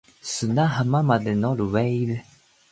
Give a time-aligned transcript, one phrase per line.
[0.23, 2.23] 砂浜まで乗る wave